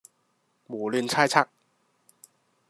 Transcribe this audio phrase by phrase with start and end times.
[0.65, 1.45] 胡亂猜測